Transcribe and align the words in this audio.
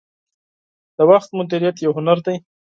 •د 0.97 0.99
وخت 1.11 1.29
مدیریت 1.39 1.77
یو 1.81 1.91
هنر 1.97 2.17
دی. 2.25 2.35